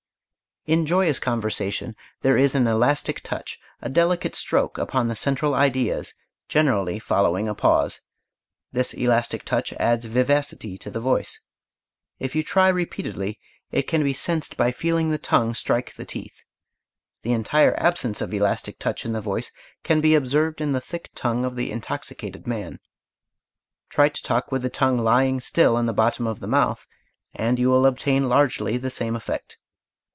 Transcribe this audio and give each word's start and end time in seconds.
In 0.67 0.85
joyous 0.85 1.17
conversation 1.17 1.95
there 2.21 2.37
is 2.37 2.53
an 2.53 2.67
elastic 2.67 3.21
touch, 3.21 3.57
a 3.81 3.89
delicate 3.89 4.35
stroke, 4.35 4.77
upon 4.77 5.07
the 5.07 5.15
central 5.15 5.55
ideas, 5.55 6.13
generally 6.47 6.99
following 6.99 7.47
a 7.47 7.55
pause. 7.55 8.01
This 8.71 8.93
elastic 8.93 9.43
touch 9.43 9.73
adds 9.79 10.05
vivacity 10.05 10.77
to 10.77 10.91
the 10.91 10.99
voice. 10.99 11.39
If 12.19 12.35
you 12.35 12.43
try 12.43 12.67
repeatedly, 12.69 13.39
it 13.71 13.87
can 13.87 14.03
be 14.03 14.13
sensed 14.13 14.55
by 14.55 14.71
feeling 14.71 15.09
the 15.09 15.17
tongue 15.17 15.55
strike 15.55 15.95
the 15.95 16.05
teeth. 16.05 16.43
The 17.23 17.33
entire 17.33 17.75
absence 17.79 18.21
of 18.21 18.31
elastic 18.31 18.77
touch 18.77 19.03
in 19.03 19.13
the 19.13 19.19
voice 19.21 19.51
can 19.81 19.99
be 19.99 20.13
observed 20.13 20.61
in 20.61 20.73
the 20.73 20.79
thick 20.81 21.09
tongue 21.15 21.43
of 21.43 21.55
the 21.55 21.71
intoxicated 21.71 22.45
man. 22.45 22.79
Try 23.89 24.09
to 24.09 24.21
talk 24.23 24.51
with 24.51 24.61
the 24.61 24.69
tongue 24.69 24.99
lying 24.99 25.39
still 25.39 25.75
in 25.79 25.87
the 25.87 25.91
bottom 25.91 26.27
of 26.27 26.39
the 26.39 26.45
mouth, 26.47 26.85
and 27.33 27.57
you 27.57 27.71
will 27.71 27.87
obtain 27.87 28.29
largely 28.29 28.77
the 28.77 28.91
same 28.91 29.15
effect. 29.15 29.57